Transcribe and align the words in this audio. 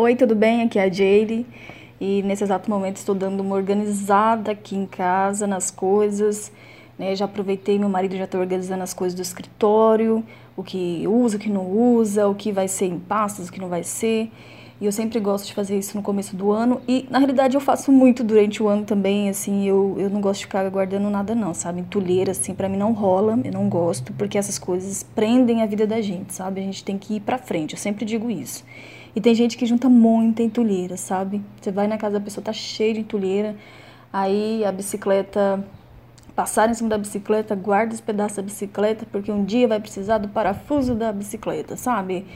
Oi, 0.00 0.14
tudo 0.14 0.36
bem? 0.36 0.62
Aqui 0.62 0.78
é 0.78 0.84
a 0.84 0.88
Jade 0.88 1.44
e 2.00 2.22
nesse 2.22 2.44
exato 2.44 2.70
momento 2.70 2.98
estou 2.98 3.16
dando 3.16 3.40
uma 3.40 3.56
organizada 3.56 4.52
aqui 4.52 4.76
em 4.76 4.86
casa 4.86 5.44
nas 5.44 5.72
coisas. 5.72 6.52
Né? 6.96 7.16
Já 7.16 7.24
aproveitei, 7.24 7.80
meu 7.80 7.88
marido 7.88 8.16
já 8.16 8.22
está 8.22 8.38
organizando 8.38 8.84
as 8.84 8.94
coisas 8.94 9.16
do 9.16 9.22
escritório, 9.22 10.24
o 10.56 10.62
que 10.62 11.04
usa, 11.08 11.36
o 11.36 11.40
que 11.40 11.50
não 11.50 11.66
usa, 11.66 12.28
o 12.28 12.34
que 12.36 12.52
vai 12.52 12.68
ser 12.68 12.86
em 12.86 12.96
pastas, 12.96 13.48
o 13.48 13.52
que 13.52 13.60
não 13.60 13.68
vai 13.68 13.82
ser. 13.82 14.30
E 14.80 14.86
eu 14.86 14.92
sempre 14.92 15.18
gosto 15.18 15.46
de 15.48 15.52
fazer 15.52 15.76
isso 15.76 15.96
no 15.96 16.02
começo 16.04 16.36
do 16.36 16.52
ano. 16.52 16.80
E 16.86 17.04
na 17.10 17.18
realidade 17.18 17.56
eu 17.56 17.60
faço 17.60 17.90
muito 17.90 18.22
durante 18.22 18.62
o 18.62 18.68
ano 18.68 18.84
também, 18.84 19.28
assim, 19.28 19.66
eu, 19.66 19.96
eu 19.98 20.08
não 20.08 20.20
gosto 20.20 20.38
de 20.38 20.46
ficar 20.46 20.70
guardando 20.70 21.10
nada 21.10 21.34
não, 21.34 21.52
sabe? 21.52 21.80
Entulheira, 21.80 22.30
assim, 22.30 22.54
para 22.54 22.68
mim 22.68 22.76
não 22.76 22.92
rola, 22.92 23.36
eu 23.44 23.50
não 23.50 23.68
gosto, 23.68 24.12
porque 24.12 24.38
essas 24.38 24.60
coisas 24.60 25.02
prendem 25.02 25.60
a 25.60 25.66
vida 25.66 25.88
da 25.88 26.00
gente, 26.00 26.32
sabe? 26.34 26.60
A 26.60 26.62
gente 26.62 26.84
tem 26.84 26.96
que 26.96 27.16
ir 27.16 27.20
pra 27.20 27.36
frente, 27.36 27.72
eu 27.72 27.80
sempre 27.80 28.04
digo 28.04 28.30
isso. 28.30 28.64
E 29.18 29.20
tem 29.20 29.34
gente 29.34 29.58
que 29.58 29.66
junta 29.66 29.88
muita 29.88 30.44
entulheira, 30.44 30.96
sabe? 30.96 31.42
Você 31.60 31.72
vai 31.72 31.88
na 31.88 31.98
casa 31.98 32.20
da 32.20 32.24
pessoa, 32.24 32.44
tá 32.44 32.52
cheio 32.52 32.94
de 32.94 33.00
entulheira, 33.00 33.56
aí 34.12 34.64
a 34.64 34.70
bicicleta 34.70 35.66
passar 36.36 36.70
em 36.70 36.74
cima 36.74 36.88
da 36.88 36.96
bicicleta, 36.96 37.56
guarda 37.56 37.92
os 37.92 38.00
pedaços 38.00 38.36
da 38.36 38.44
bicicleta, 38.44 39.04
porque 39.10 39.32
um 39.32 39.44
dia 39.44 39.66
vai 39.66 39.80
precisar 39.80 40.18
do 40.18 40.28
parafuso 40.28 40.94
da 40.94 41.12
bicicleta, 41.12 41.76
sabe? 41.76 42.26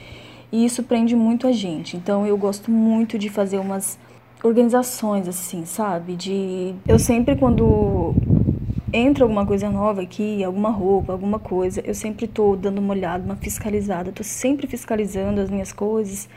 E 0.51 0.65
isso 0.65 0.83
prende 0.83 1.15
muito 1.15 1.47
a 1.47 1.53
gente. 1.53 1.97
Então 1.97 2.27
eu 2.27 2.37
gosto 2.37 2.69
muito 2.69 3.17
de 3.17 3.29
fazer 3.29 3.61
umas 3.61 3.97
organizações 4.43 5.29
assim, 5.29 5.65
sabe? 5.65 6.17
De 6.17 6.75
eu 6.89 6.99
sempre 6.99 7.37
quando 7.37 8.13
entra 8.93 9.25
alguma 9.25 9.47
coisa 9.47 9.71
nova 9.71 10.03
aqui, 10.03 10.43
alguma 10.43 10.71
roupa, 10.71 11.13
alguma 11.13 11.39
coisa, 11.39 11.81
eu 11.85 11.95
sempre 11.95 12.27
tô 12.27 12.57
dando 12.57 12.79
uma 12.79 12.93
olhada, 12.93 13.25
uma 13.25 13.37
fiscalizada, 13.37 14.11
tô 14.11 14.25
sempre 14.25 14.67
fiscalizando 14.67 15.41
as 15.41 15.49
minhas 15.49 15.73
coisas 15.73 16.29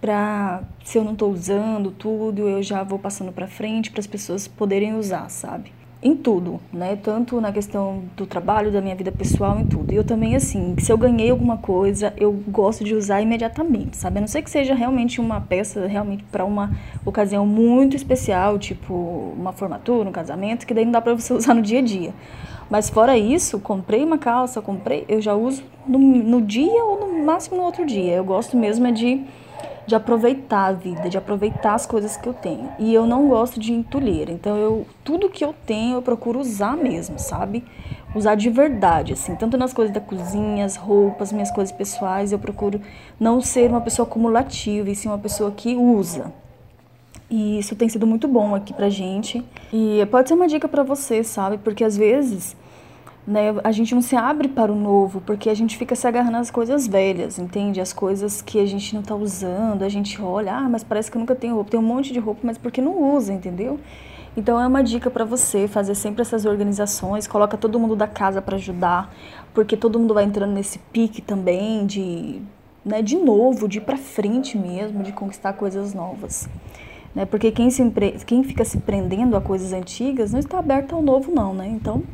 para 0.00 0.62
se 0.84 0.98
eu 0.98 1.04
não 1.04 1.14
tô 1.14 1.28
usando 1.28 1.90
tudo, 1.90 2.48
eu 2.48 2.62
já 2.62 2.82
vou 2.82 2.98
passando 2.98 3.32
para 3.32 3.46
frente 3.46 3.90
para 3.90 4.00
as 4.00 4.06
pessoas 4.06 4.48
poderem 4.48 4.94
usar, 4.94 5.28
sabe? 5.28 5.72
em 6.02 6.16
tudo, 6.16 6.58
né? 6.72 6.96
Tanto 6.96 7.40
na 7.40 7.52
questão 7.52 8.02
do 8.16 8.26
trabalho, 8.26 8.72
da 8.72 8.80
minha 8.80 8.94
vida 8.94 9.12
pessoal, 9.12 9.58
em 9.58 9.66
tudo. 9.66 9.92
E 9.92 9.96
eu 9.96 10.04
também, 10.04 10.34
assim, 10.34 10.74
se 10.78 10.90
eu 10.90 10.96
ganhei 10.96 11.30
alguma 11.30 11.58
coisa, 11.58 12.14
eu 12.16 12.32
gosto 12.48 12.82
de 12.82 12.94
usar 12.94 13.20
imediatamente, 13.20 13.98
sabe? 13.98 14.18
A 14.18 14.20
não 14.22 14.28
ser 14.28 14.40
que 14.40 14.50
seja 14.50 14.74
realmente 14.74 15.20
uma 15.20 15.40
peça, 15.42 15.86
realmente 15.86 16.24
para 16.24 16.44
uma 16.44 16.70
ocasião 17.04 17.44
muito 17.44 17.96
especial, 17.96 18.58
tipo 18.58 18.94
uma 19.36 19.52
formatura, 19.52 20.08
um 20.08 20.12
casamento, 20.12 20.66
que 20.66 20.72
daí 20.72 20.86
não 20.86 20.92
dá 20.92 21.02
para 21.02 21.14
você 21.14 21.32
usar 21.34 21.52
no 21.54 21.60
dia 21.60 21.80
a 21.80 21.82
dia. 21.82 22.14
Mas 22.70 22.88
fora 22.88 23.18
isso, 23.18 23.58
comprei 23.58 24.02
uma 24.02 24.16
calça, 24.16 24.62
comprei, 24.62 25.04
eu 25.08 25.20
já 25.20 25.34
uso 25.34 25.62
no, 25.86 25.98
no 25.98 26.40
dia 26.40 26.82
ou 26.84 27.00
no 27.00 27.24
máximo 27.24 27.58
no 27.58 27.64
outro 27.64 27.84
dia. 27.84 28.14
Eu 28.14 28.24
gosto 28.24 28.56
mesmo 28.56 28.86
é 28.86 28.92
de 28.92 29.22
de 29.90 29.96
aproveitar 29.96 30.66
a 30.66 30.72
vida, 30.72 31.08
de 31.08 31.18
aproveitar 31.18 31.74
as 31.74 31.84
coisas 31.84 32.16
que 32.16 32.28
eu 32.28 32.32
tenho. 32.32 32.70
E 32.78 32.94
eu 32.94 33.08
não 33.08 33.28
gosto 33.28 33.58
de 33.58 33.72
entulheira, 33.72 34.30
então 34.30 34.56
eu 34.56 34.86
tudo 35.02 35.28
que 35.28 35.44
eu 35.44 35.52
tenho 35.66 35.96
eu 35.96 36.02
procuro 36.02 36.38
usar 36.38 36.76
mesmo, 36.76 37.18
sabe? 37.18 37.64
Usar 38.14 38.36
de 38.36 38.48
verdade, 38.50 39.14
assim, 39.14 39.34
tanto 39.34 39.58
nas 39.58 39.72
coisas 39.72 39.92
da 39.92 40.00
cozinha, 40.00 40.64
as 40.64 40.76
roupas, 40.76 41.32
minhas 41.32 41.50
coisas 41.50 41.72
pessoais, 41.72 42.30
eu 42.30 42.38
procuro 42.38 42.80
não 43.18 43.40
ser 43.40 43.68
uma 43.68 43.80
pessoa 43.80 44.06
acumulativa, 44.06 44.88
e 44.88 44.94
sim 44.94 45.08
uma 45.08 45.18
pessoa 45.18 45.50
que 45.50 45.74
usa. 45.74 46.32
E 47.28 47.58
isso 47.58 47.74
tem 47.74 47.88
sido 47.88 48.06
muito 48.06 48.28
bom 48.28 48.54
aqui 48.54 48.72
pra 48.72 48.88
gente. 48.88 49.44
E 49.72 50.04
pode 50.06 50.28
ser 50.28 50.34
uma 50.34 50.46
dica 50.46 50.68
para 50.68 50.84
você, 50.84 51.22
sabe? 51.24 51.58
Porque 51.58 51.84
às 51.84 51.96
vezes 51.96 52.56
né, 53.26 53.54
a 53.62 53.70
gente 53.70 53.94
não 53.94 54.02
se 54.02 54.16
abre 54.16 54.48
para 54.48 54.72
o 54.72 54.74
novo, 54.74 55.20
porque 55.20 55.50
a 55.50 55.54
gente 55.54 55.76
fica 55.76 55.94
se 55.94 56.06
agarrando 56.06 56.38
às 56.38 56.50
coisas 56.50 56.86
velhas, 56.86 57.38
entende? 57.38 57.80
As 57.80 57.92
coisas 57.92 58.40
que 58.40 58.58
a 58.58 58.66
gente 58.66 58.94
não 58.94 59.02
está 59.02 59.14
usando, 59.14 59.82
a 59.82 59.88
gente 59.88 60.20
olha, 60.20 60.54
ah, 60.54 60.68
mas 60.68 60.82
parece 60.82 61.10
que 61.10 61.16
eu 61.16 61.20
nunca 61.20 61.34
tenho 61.34 61.54
roupa, 61.54 61.70
tem 61.70 61.80
um 61.80 61.82
monte 61.82 62.12
de 62.12 62.18
roupa, 62.18 62.40
mas 62.44 62.58
porque 62.58 62.80
não 62.80 63.14
usa, 63.14 63.32
entendeu? 63.32 63.78
Então 64.36 64.60
é 64.60 64.66
uma 64.66 64.82
dica 64.82 65.10
para 65.10 65.24
você 65.24 65.66
fazer 65.66 65.94
sempre 65.94 66.22
essas 66.22 66.44
organizações, 66.44 67.26
coloca 67.26 67.56
todo 67.56 67.78
mundo 67.78 67.96
da 67.96 68.06
casa 68.06 68.40
para 68.40 68.56
ajudar, 68.56 69.12
porque 69.52 69.76
todo 69.76 69.98
mundo 69.98 70.14
vai 70.14 70.24
entrando 70.24 70.52
nesse 70.52 70.78
pique 70.78 71.20
também 71.20 71.84
de, 71.84 72.40
né, 72.84 73.02
de 73.02 73.16
novo, 73.16 73.68
de 73.68 73.78
ir 73.78 73.82
para 73.82 73.96
frente 73.96 74.56
mesmo, 74.56 75.02
de 75.02 75.12
conquistar 75.12 75.52
coisas 75.52 75.92
novas. 75.92 76.48
Né? 77.14 77.24
Porque 77.26 77.50
quem, 77.50 77.70
se, 77.70 77.82
quem 78.24 78.44
fica 78.44 78.64
se 78.64 78.78
prendendo 78.78 79.36
a 79.36 79.40
coisas 79.40 79.72
antigas 79.72 80.32
não 80.32 80.38
está 80.38 80.58
aberto 80.58 80.94
ao 80.94 81.02
novo 81.02 81.32
não, 81.32 81.52
né? 81.52 81.66
Então, 81.66 82.04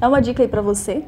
é 0.00 0.06
uma 0.06 0.20
dica 0.20 0.42
aí 0.42 0.48
para 0.48 0.62
você, 0.62 1.04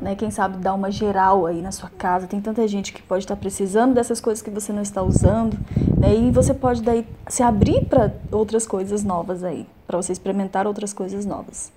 né? 0.00 0.14
Quem 0.14 0.30
sabe 0.30 0.58
dar 0.58 0.74
uma 0.74 0.90
geral 0.90 1.46
aí 1.46 1.62
na 1.62 1.72
sua 1.72 1.90
casa. 1.90 2.26
Tem 2.26 2.40
tanta 2.40 2.66
gente 2.66 2.92
que 2.92 3.02
pode 3.02 3.24
estar 3.24 3.36
precisando 3.36 3.94
dessas 3.94 4.20
coisas 4.20 4.42
que 4.42 4.50
você 4.50 4.72
não 4.72 4.82
está 4.82 5.02
usando, 5.02 5.56
né? 5.96 6.14
E 6.14 6.30
você 6.30 6.52
pode 6.52 6.82
daí 6.82 7.06
se 7.28 7.42
abrir 7.42 7.84
para 7.86 8.12
outras 8.32 8.66
coisas 8.66 9.04
novas 9.04 9.42
aí, 9.44 9.66
para 9.86 9.96
você 9.96 10.12
experimentar 10.12 10.66
outras 10.66 10.92
coisas 10.92 11.24
novas. 11.24 11.72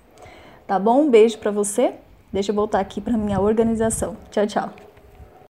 Tá 0.66 0.78
bom? 0.78 1.02
Um 1.02 1.10
beijo 1.10 1.38
para 1.38 1.50
você. 1.50 1.94
Deixa 2.32 2.50
eu 2.50 2.54
voltar 2.54 2.80
aqui 2.80 3.00
para 3.00 3.16
minha 3.16 3.40
organização. 3.40 4.16
Tchau, 4.30 4.46
tchau. 4.46 4.87